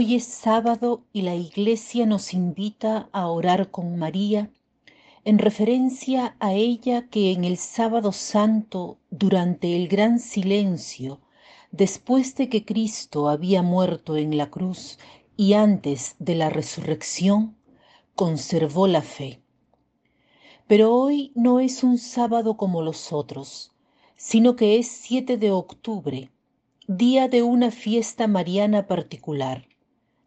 Hoy 0.00 0.14
es 0.14 0.26
sábado 0.26 1.02
y 1.12 1.22
la 1.22 1.34
iglesia 1.34 2.06
nos 2.06 2.32
invita 2.32 3.08
a 3.10 3.26
orar 3.26 3.72
con 3.72 3.96
María 3.96 4.48
en 5.24 5.40
referencia 5.40 6.36
a 6.38 6.54
ella 6.54 7.08
que 7.08 7.32
en 7.32 7.42
el 7.42 7.56
sábado 7.56 8.12
santo, 8.12 8.98
durante 9.10 9.74
el 9.74 9.88
gran 9.88 10.20
silencio, 10.20 11.20
después 11.72 12.36
de 12.36 12.48
que 12.48 12.64
Cristo 12.64 13.28
había 13.28 13.62
muerto 13.62 14.16
en 14.16 14.36
la 14.36 14.50
cruz 14.50 15.00
y 15.36 15.54
antes 15.54 16.14
de 16.20 16.36
la 16.36 16.48
resurrección, 16.48 17.56
conservó 18.14 18.86
la 18.86 19.02
fe. 19.02 19.40
Pero 20.68 20.94
hoy 20.94 21.32
no 21.34 21.58
es 21.58 21.82
un 21.82 21.98
sábado 21.98 22.56
como 22.56 22.82
los 22.82 23.12
otros, 23.12 23.72
sino 24.14 24.54
que 24.54 24.78
es 24.78 24.86
7 24.86 25.38
de 25.38 25.50
octubre, 25.50 26.30
día 26.86 27.26
de 27.26 27.42
una 27.42 27.72
fiesta 27.72 28.28
mariana 28.28 28.86
particular 28.86 29.67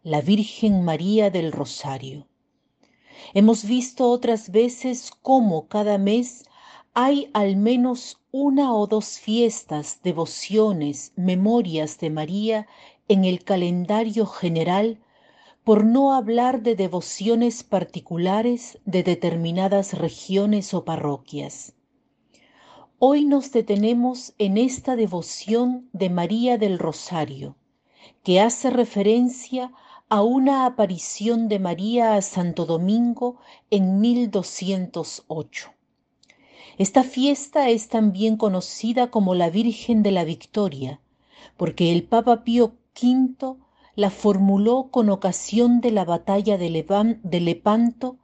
la 0.04 0.20
Virgen 0.20 0.82
María 0.82 1.30
del 1.30 1.52
Rosario. 1.52 2.26
Hemos 3.34 3.64
visto 3.64 4.10
otras 4.10 4.50
veces 4.50 5.12
cómo 5.22 5.68
cada 5.68 5.96
mes 5.96 6.44
hay 6.92 7.30
al 7.34 7.54
menos 7.54 8.20
una 8.32 8.74
o 8.74 8.88
dos 8.88 9.20
fiestas, 9.20 10.00
devociones, 10.02 11.12
memorias 11.14 11.98
de 11.98 12.10
María 12.10 12.66
en 13.06 13.24
el 13.24 13.44
calendario 13.44 14.26
general, 14.26 14.98
por 15.62 15.84
no 15.84 16.14
hablar 16.14 16.62
de 16.62 16.74
devociones 16.74 17.62
particulares 17.62 18.80
de 18.84 19.04
determinadas 19.04 19.96
regiones 19.96 20.74
o 20.74 20.84
parroquias. 20.84 21.74
Hoy 22.98 23.24
nos 23.24 23.52
detenemos 23.52 24.34
en 24.38 24.58
esta 24.58 24.96
devoción 24.96 25.88
de 25.92 26.10
María 26.10 26.58
del 26.58 26.80
Rosario, 26.80 27.54
que 28.24 28.40
hace 28.40 28.70
referencia 28.70 29.72
a 30.12 30.20
una 30.20 30.66
aparición 30.66 31.48
de 31.48 31.58
María 31.58 32.16
a 32.16 32.20
Santo 32.20 32.66
Domingo 32.66 33.38
en 33.70 33.98
1208. 33.98 35.70
Esta 36.76 37.02
fiesta 37.02 37.70
es 37.70 37.88
también 37.88 38.36
conocida 38.36 39.10
como 39.10 39.34
la 39.34 39.48
Virgen 39.48 40.02
de 40.02 40.10
la 40.10 40.24
Victoria, 40.24 41.00
porque 41.56 41.92
el 41.92 42.02
Papa 42.02 42.44
Pío 42.44 42.74
V 42.94 43.56
la 43.94 44.10
formuló 44.10 44.90
con 44.90 45.08
ocasión 45.08 45.80
de 45.80 45.92
la 45.92 46.04
batalla 46.04 46.58
de, 46.58 46.68
Lepanto, 47.40 48.18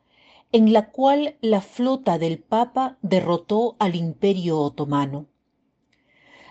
en 0.52 0.75
la 0.75 0.91
cual 0.91 1.36
la 1.41 1.62
flota 1.62 2.19
del 2.19 2.39
Papa 2.39 2.98
derrotó 3.00 3.77
al 3.78 3.95
Imperio 3.95 4.58
Otomano. 4.58 5.25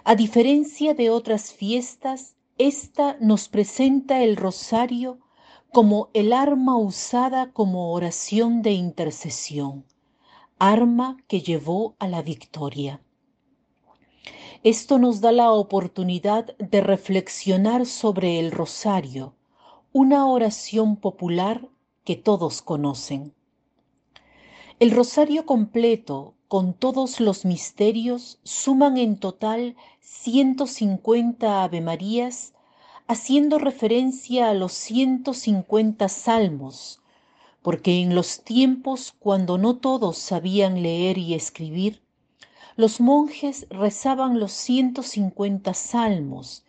A 0.03 0.16
diferencia 0.16 0.95
de 0.95 1.11
otras 1.11 1.53
fiestas, 1.53 2.38
esta 2.57 3.17
nos 3.19 3.49
presenta 3.49 4.23
el 4.23 4.35
rosario 4.35 5.19
como 5.71 6.09
el 6.13 6.33
arma 6.33 6.77
usada 6.77 7.51
como 7.51 7.91
oración 7.91 8.61
de 8.61 8.71
intercesión, 8.71 9.85
arma 10.59 11.17
que 11.27 11.41
llevó 11.41 11.95
a 11.99 12.07
la 12.07 12.21
victoria. 12.21 13.01
Esto 14.63 14.97
nos 14.97 15.21
da 15.21 15.31
la 15.31 15.51
oportunidad 15.51 16.57
de 16.57 16.81
reflexionar 16.81 17.85
sobre 17.85 18.39
el 18.39 18.51
rosario, 18.51 19.35
una 19.93 20.25
oración 20.25 20.95
popular 20.95 21.69
que 22.03 22.15
todos 22.15 22.61
conocen. 22.61 23.33
El 24.79 24.91
rosario 24.91 25.45
completo, 25.45 26.33
con 26.47 26.73
todos 26.73 27.19
los 27.19 27.45
misterios, 27.45 28.39
suman 28.44 28.97
en 28.97 29.19
total 29.19 29.75
150 30.00 31.63
Avemarías 31.63 32.53
haciendo 33.07 33.57
referencia 33.57 34.50
a 34.50 34.53
los 34.53 34.73
150 34.73 36.09
salmos, 36.09 37.01
porque 37.62 38.01
en 38.01 38.16
los 38.16 38.44
tiempos 38.44 39.13
cuando 39.18 39.57
no 39.57 39.78
todos 39.78 40.18
sabían 40.18 40.84
leer 40.84 41.18
y 41.18 41.34
escribir, 41.34 42.01
los 42.75 43.00
monjes 43.00 43.66
rezaban 43.69 44.40
los 44.40 44.51
150 44.51 45.73
salmos 45.73 46.63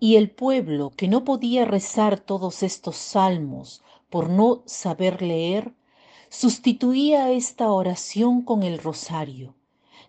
y 0.00 0.16
el 0.16 0.30
pueblo 0.30 0.90
que 0.96 1.08
no 1.08 1.24
podía 1.24 1.64
rezar 1.64 2.18
todos 2.18 2.62
estos 2.62 2.96
salmos 2.96 3.82
por 4.10 4.28
no 4.28 4.62
saber 4.66 5.22
leer, 5.22 5.72
sustituía 6.28 7.30
esta 7.30 7.70
oración 7.70 8.42
con 8.42 8.62
el 8.62 8.78
rosario, 8.78 9.54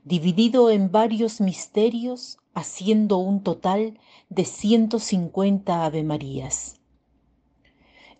dividido 0.03 0.71
en 0.71 0.91
varios 0.91 1.41
misterios, 1.41 2.39
haciendo 2.53 3.17
un 3.17 3.43
total 3.43 3.99
de 4.29 4.45
150 4.45 5.85
Avemarías. 5.85 6.79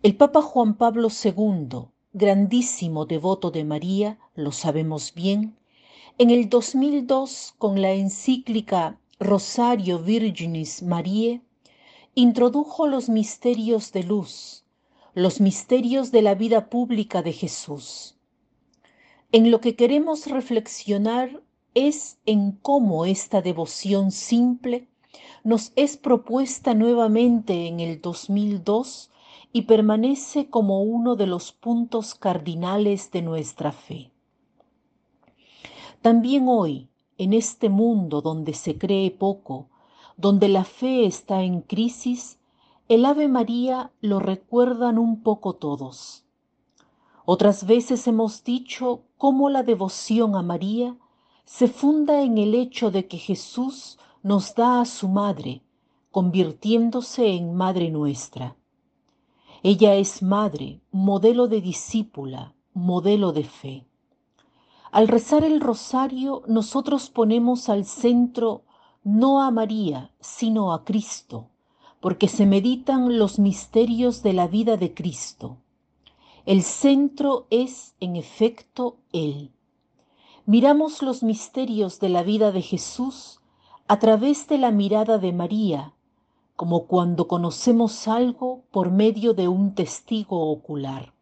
El 0.02 0.16
Papa 0.16 0.42
Juan 0.42 0.74
Pablo 0.74 1.08
II, 1.08 1.86
grandísimo 2.12 3.06
devoto 3.06 3.50
de 3.50 3.64
María, 3.64 4.18
lo 4.34 4.52
sabemos 4.52 5.14
bien, 5.14 5.56
en 6.18 6.30
el 6.30 6.48
2002 6.48 7.54
con 7.58 7.80
la 7.80 7.92
encíclica 7.92 8.98
Rosario 9.18 9.98
Virginis 10.00 10.82
Mariae, 10.82 11.40
introdujo 12.14 12.86
los 12.86 13.08
misterios 13.08 13.92
de 13.92 14.02
luz, 14.02 14.64
los 15.14 15.40
misterios 15.40 16.10
de 16.10 16.22
la 16.22 16.34
vida 16.34 16.68
pública 16.68 17.22
de 17.22 17.32
Jesús. 17.32 18.16
En 19.32 19.50
lo 19.50 19.60
que 19.60 19.74
queremos 19.74 20.26
reflexionar 20.26 21.42
es 21.74 22.18
en 22.24 22.52
cómo 22.52 23.04
esta 23.04 23.42
devoción 23.42 24.12
simple 24.12 24.88
nos 25.42 25.72
es 25.76 25.96
propuesta 25.96 26.74
nuevamente 26.74 27.66
en 27.66 27.80
el 27.80 28.00
2002 28.00 29.10
y 29.52 29.62
permanece 29.62 30.48
como 30.48 30.82
uno 30.82 31.16
de 31.16 31.26
los 31.26 31.52
puntos 31.52 32.14
cardinales 32.14 33.10
de 33.10 33.22
nuestra 33.22 33.72
fe. 33.72 34.10
También 36.00 36.48
hoy, 36.48 36.88
en 37.18 37.32
este 37.32 37.68
mundo 37.68 38.20
donde 38.20 38.54
se 38.54 38.78
cree 38.78 39.10
poco, 39.10 39.68
donde 40.16 40.48
la 40.48 40.64
fe 40.64 41.06
está 41.06 41.42
en 41.42 41.60
crisis, 41.60 42.38
el 42.88 43.04
Ave 43.04 43.28
María 43.28 43.90
lo 44.00 44.20
recuerdan 44.20 44.98
un 44.98 45.22
poco 45.22 45.54
todos. 45.54 46.24
Otras 47.24 47.66
veces 47.66 48.06
hemos 48.06 48.44
dicho 48.44 49.02
cómo 49.16 49.48
la 49.48 49.62
devoción 49.62 50.36
a 50.36 50.42
María 50.42 50.96
se 51.44 51.68
funda 51.68 52.22
en 52.22 52.38
el 52.38 52.54
hecho 52.54 52.90
de 52.90 53.06
que 53.06 53.18
Jesús 53.18 53.98
nos 54.22 54.54
da 54.54 54.80
a 54.80 54.84
su 54.84 55.08
madre, 55.08 55.62
convirtiéndose 56.10 57.28
en 57.28 57.54
madre 57.54 57.90
nuestra. 57.90 58.56
Ella 59.62 59.94
es 59.94 60.22
madre, 60.22 60.80
modelo 60.90 61.48
de 61.48 61.60
discípula, 61.60 62.54
modelo 62.72 63.32
de 63.32 63.44
fe. 63.44 63.86
Al 64.90 65.08
rezar 65.08 65.44
el 65.44 65.60
rosario, 65.60 66.42
nosotros 66.46 67.10
ponemos 67.10 67.68
al 67.68 67.84
centro 67.84 68.62
no 69.02 69.42
a 69.42 69.50
María, 69.50 70.12
sino 70.20 70.72
a 70.72 70.84
Cristo, 70.84 71.50
porque 72.00 72.28
se 72.28 72.46
meditan 72.46 73.18
los 73.18 73.38
misterios 73.38 74.22
de 74.22 74.32
la 74.32 74.46
vida 74.46 74.76
de 74.76 74.94
Cristo. 74.94 75.58
El 76.46 76.62
centro 76.62 77.46
es, 77.50 77.94
en 78.00 78.16
efecto, 78.16 78.98
Él. 79.12 79.50
Miramos 80.46 81.00
los 81.00 81.22
misterios 81.22 82.00
de 82.00 82.10
la 82.10 82.22
vida 82.22 82.52
de 82.52 82.60
Jesús 82.60 83.40
a 83.88 83.98
través 83.98 84.46
de 84.46 84.58
la 84.58 84.70
mirada 84.70 85.16
de 85.16 85.32
María, 85.32 85.94
como 86.54 86.86
cuando 86.86 87.28
conocemos 87.28 88.06
algo 88.08 88.60
por 88.70 88.90
medio 88.90 89.32
de 89.32 89.48
un 89.48 89.74
testigo 89.74 90.50
ocular. 90.50 91.14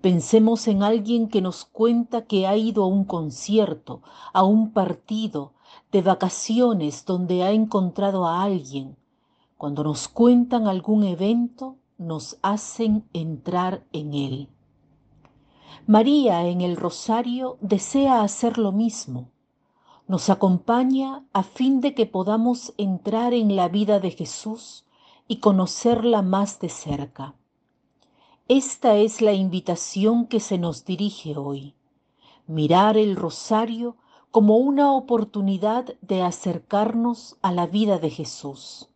Pensemos 0.00 0.66
en 0.66 0.82
alguien 0.82 1.28
que 1.28 1.42
nos 1.42 1.66
cuenta 1.66 2.24
que 2.24 2.46
ha 2.46 2.56
ido 2.56 2.84
a 2.84 2.86
un 2.86 3.04
concierto, 3.04 4.00
a 4.32 4.44
un 4.44 4.72
partido, 4.72 5.52
de 5.92 6.00
vacaciones 6.00 7.04
donde 7.04 7.42
ha 7.42 7.50
encontrado 7.50 8.26
a 8.26 8.42
alguien. 8.42 8.96
Cuando 9.58 9.84
nos 9.84 10.08
cuentan 10.08 10.68
algún 10.68 11.04
evento, 11.04 11.76
nos 11.98 12.38
hacen 12.40 13.04
entrar 13.12 13.84
en 13.92 14.14
él. 14.14 14.48
María 15.86 16.46
en 16.46 16.60
el 16.60 16.76
rosario 16.76 17.58
desea 17.60 18.22
hacer 18.22 18.58
lo 18.58 18.72
mismo 18.72 19.30
nos 20.10 20.28
acompaña 20.28 21.24
a 21.32 21.44
fin 21.44 21.80
de 21.80 21.94
que 21.94 22.04
podamos 22.04 22.74
entrar 22.78 23.32
en 23.32 23.54
la 23.54 23.68
vida 23.68 24.00
de 24.00 24.10
Jesús 24.10 24.84
y 25.28 25.36
conocerla 25.36 26.20
más 26.20 26.58
de 26.58 26.68
cerca. 26.68 27.36
Esta 28.48 28.96
es 28.96 29.20
la 29.20 29.34
invitación 29.34 30.26
que 30.26 30.40
se 30.40 30.58
nos 30.58 30.84
dirige 30.84 31.36
hoy, 31.36 31.76
mirar 32.48 32.96
el 32.96 33.14
rosario 33.14 33.98
como 34.32 34.56
una 34.56 34.92
oportunidad 34.94 35.94
de 36.00 36.22
acercarnos 36.22 37.36
a 37.40 37.52
la 37.52 37.68
vida 37.68 38.00
de 38.00 38.10
Jesús. 38.10 38.88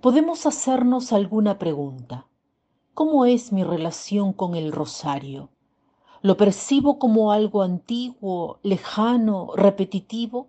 Podemos 0.00 0.46
hacernos 0.46 1.12
alguna 1.12 1.58
pregunta. 1.58 2.28
¿Cómo 2.94 3.24
es 3.24 3.50
mi 3.52 3.64
relación 3.64 4.32
con 4.32 4.54
el 4.54 4.70
rosario? 4.70 5.50
Lo 6.20 6.36
percibo 6.36 6.98
como 6.98 7.32
algo 7.32 7.62
antiguo, 7.62 8.58
lejano, 8.62 9.50
repetitivo. 9.54 10.48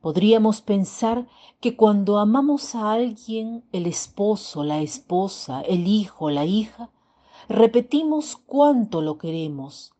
Podríamos 0.00 0.60
pensar 0.60 1.26
que 1.60 1.76
cuando 1.76 2.18
amamos 2.18 2.74
a 2.74 2.92
alguien, 2.92 3.64
el 3.72 3.86
esposo, 3.86 4.62
la 4.62 4.80
esposa, 4.80 5.62
el 5.62 5.86
hijo, 5.86 6.28
la 6.28 6.44
hija, 6.44 6.90
repetimos 7.48 8.36
cuánto 8.36 9.00
lo 9.00 9.16
queremos, 9.16 9.92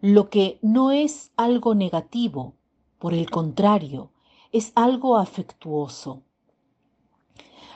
lo 0.00 0.28
que 0.28 0.58
no 0.60 0.90
es 0.90 1.30
algo 1.36 1.74
negativo, 1.74 2.54
por 2.98 3.14
el 3.14 3.30
contrario, 3.30 4.10
es 4.50 4.72
algo 4.74 5.16
afectuoso. 5.16 6.22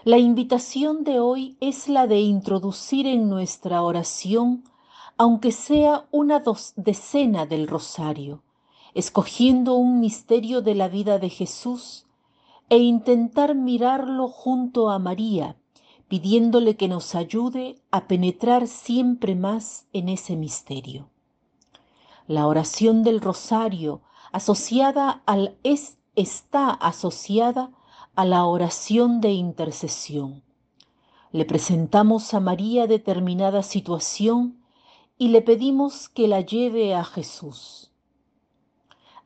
La 0.04 0.18
invitación 0.18 1.04
de 1.04 1.20
hoy 1.20 1.56
es 1.60 1.88
la 1.88 2.06
de 2.06 2.20
introducir 2.20 3.06
en 3.06 3.28
nuestra 3.28 3.82
oración, 3.82 4.64
aunque 5.18 5.50
sea 5.50 6.06
una 6.12 6.42
decena 6.76 7.44
del 7.44 7.66
rosario, 7.66 8.42
escogiendo 8.94 9.74
un 9.74 9.98
misterio 9.98 10.62
de 10.62 10.76
la 10.76 10.88
vida 10.88 11.18
de 11.18 11.28
Jesús 11.28 12.06
e 12.70 12.78
intentar 12.78 13.56
mirarlo 13.56 14.28
junto 14.28 14.90
a 14.90 15.00
María, 15.00 15.56
pidiéndole 16.06 16.76
que 16.76 16.86
nos 16.86 17.16
ayude 17.16 17.76
a 17.90 18.06
penetrar 18.06 18.68
siempre 18.68 19.34
más 19.34 19.86
en 19.92 20.08
ese 20.08 20.36
misterio. 20.36 21.10
La 22.28 22.46
oración 22.46 23.02
del 23.02 23.20
rosario 23.20 24.00
asociada 24.30 25.22
al 25.26 25.56
es 25.64 25.98
está 26.14 26.70
asociada 26.70 27.70
a 28.14 28.24
la 28.24 28.44
oración 28.44 29.20
de 29.20 29.32
intercesión. 29.32 30.42
Le 31.32 31.44
presentamos 31.44 32.34
a 32.34 32.40
María 32.40 32.86
determinada 32.86 33.62
situación 33.62 34.57
y 35.18 35.28
le 35.28 35.42
pedimos 35.42 36.08
que 36.08 36.28
la 36.28 36.40
lleve 36.40 36.94
a 36.94 37.02
Jesús. 37.04 37.92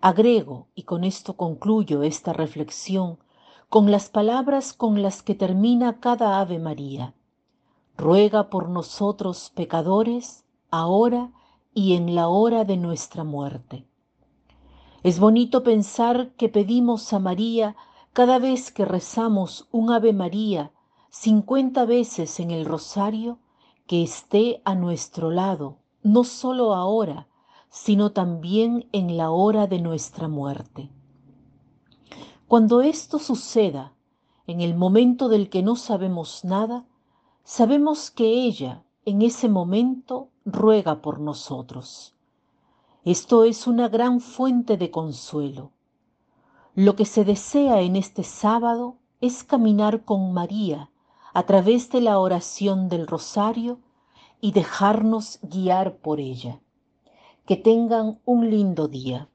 Agrego, 0.00 0.68
y 0.74 0.84
con 0.84 1.04
esto 1.04 1.36
concluyo 1.36 2.02
esta 2.02 2.32
reflexión, 2.32 3.18
con 3.68 3.90
las 3.90 4.08
palabras 4.08 4.72
con 4.72 5.02
las 5.02 5.22
que 5.22 5.34
termina 5.34 6.00
cada 6.00 6.40
Ave 6.40 6.58
María. 6.58 7.14
Ruega 7.96 8.48
por 8.48 8.70
nosotros 8.70 9.52
pecadores, 9.54 10.44
ahora 10.70 11.30
y 11.74 11.94
en 11.94 12.14
la 12.14 12.28
hora 12.28 12.64
de 12.64 12.78
nuestra 12.78 13.22
muerte. 13.22 13.86
Es 15.02 15.20
bonito 15.20 15.62
pensar 15.62 16.32
que 16.36 16.48
pedimos 16.48 17.12
a 17.12 17.18
María 17.18 17.76
cada 18.14 18.38
vez 18.38 18.72
que 18.72 18.84
rezamos 18.84 19.68
un 19.70 19.92
Ave 19.92 20.12
María 20.12 20.72
cincuenta 21.10 21.84
veces 21.84 22.40
en 22.40 22.50
el 22.50 22.64
rosario, 22.64 23.38
que 23.86 24.02
esté 24.02 24.62
a 24.64 24.74
nuestro 24.74 25.30
lado, 25.30 25.81
no 26.02 26.24
solo 26.24 26.74
ahora, 26.74 27.28
sino 27.70 28.12
también 28.12 28.88
en 28.92 29.16
la 29.16 29.30
hora 29.30 29.66
de 29.66 29.80
nuestra 29.80 30.28
muerte. 30.28 30.90
Cuando 32.48 32.82
esto 32.82 33.18
suceda, 33.18 33.94
en 34.46 34.60
el 34.60 34.74
momento 34.74 35.28
del 35.28 35.48
que 35.48 35.62
no 35.62 35.76
sabemos 35.76 36.44
nada, 36.44 36.84
sabemos 37.44 38.10
que 38.10 38.44
ella 38.44 38.84
en 39.04 39.22
ese 39.22 39.48
momento 39.48 40.28
ruega 40.44 41.00
por 41.00 41.18
nosotros. 41.18 42.14
Esto 43.04 43.44
es 43.44 43.66
una 43.66 43.88
gran 43.88 44.20
fuente 44.20 44.76
de 44.76 44.90
consuelo. 44.90 45.72
Lo 46.74 46.94
que 46.94 47.04
se 47.04 47.24
desea 47.24 47.80
en 47.80 47.96
este 47.96 48.22
sábado 48.22 48.96
es 49.20 49.44
caminar 49.44 50.04
con 50.04 50.32
María 50.32 50.90
a 51.32 51.44
través 51.44 51.90
de 51.90 52.00
la 52.00 52.18
oración 52.18 52.88
del 52.88 53.06
rosario 53.06 53.80
y 54.42 54.52
dejarnos 54.52 55.38
guiar 55.42 55.96
por 55.98 56.20
ella. 56.20 56.60
Que 57.46 57.56
tengan 57.56 58.20
un 58.26 58.50
lindo 58.50 58.88
día. 58.88 59.30